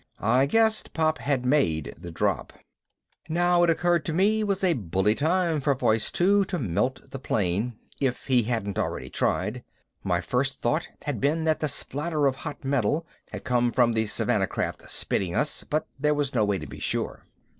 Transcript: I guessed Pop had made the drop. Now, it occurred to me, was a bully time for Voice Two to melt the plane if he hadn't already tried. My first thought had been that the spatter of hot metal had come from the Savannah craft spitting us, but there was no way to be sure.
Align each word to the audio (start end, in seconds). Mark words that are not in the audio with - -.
I 0.19 0.47
guessed 0.47 0.93
Pop 0.93 1.19
had 1.19 1.45
made 1.45 1.93
the 1.95 2.09
drop. 2.09 2.53
Now, 3.29 3.61
it 3.61 3.69
occurred 3.69 4.03
to 4.05 4.13
me, 4.13 4.43
was 4.43 4.63
a 4.63 4.73
bully 4.73 5.13
time 5.13 5.59
for 5.61 5.75
Voice 5.75 6.09
Two 6.09 6.43
to 6.45 6.57
melt 6.57 7.11
the 7.11 7.19
plane 7.19 7.77
if 7.99 8.23
he 8.25 8.41
hadn't 8.41 8.79
already 8.79 9.11
tried. 9.11 9.63
My 10.03 10.19
first 10.19 10.59
thought 10.59 10.87
had 11.03 11.21
been 11.21 11.43
that 11.43 11.59
the 11.59 11.67
spatter 11.67 12.25
of 12.25 12.37
hot 12.37 12.63
metal 12.65 13.05
had 13.29 13.43
come 13.43 13.71
from 13.71 13.93
the 13.93 14.07
Savannah 14.07 14.47
craft 14.47 14.89
spitting 14.89 15.35
us, 15.35 15.63
but 15.63 15.85
there 15.99 16.15
was 16.15 16.33
no 16.33 16.43
way 16.45 16.57
to 16.57 16.65
be 16.65 16.79
sure. 16.79 17.27